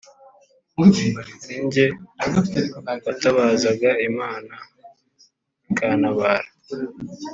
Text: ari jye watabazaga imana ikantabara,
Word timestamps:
ari 1.43 1.57
jye 1.71 1.85
watabazaga 3.03 3.91
imana 4.09 4.55
ikantabara, 5.69 6.47